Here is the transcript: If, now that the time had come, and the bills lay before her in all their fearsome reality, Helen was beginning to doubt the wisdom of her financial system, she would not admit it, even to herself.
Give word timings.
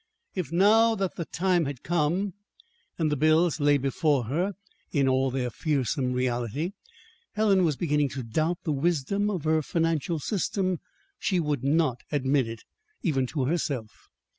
If, 0.33 0.51
now 0.51 0.95
that 0.95 1.15
the 1.15 1.25
time 1.25 1.65
had 1.65 1.83
come, 1.83 2.33
and 2.97 3.11
the 3.11 3.15
bills 3.15 3.59
lay 3.59 3.77
before 3.77 4.23
her 4.23 4.53
in 4.91 5.07
all 5.07 5.29
their 5.29 5.51
fearsome 5.51 6.11
reality, 6.13 6.71
Helen 7.33 7.63
was 7.63 7.75
beginning 7.77 8.09
to 8.17 8.23
doubt 8.23 8.57
the 8.63 8.71
wisdom 8.71 9.29
of 9.29 9.43
her 9.43 9.61
financial 9.61 10.17
system, 10.17 10.79
she 11.19 11.39
would 11.39 11.63
not 11.63 11.99
admit 12.11 12.47
it, 12.47 12.63
even 13.03 13.27
to 13.27 13.45
herself. 13.45 14.09